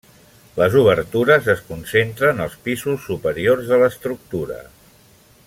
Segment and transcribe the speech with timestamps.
[0.59, 4.59] Les obertures es concentren als pisos superiors de l'estructura.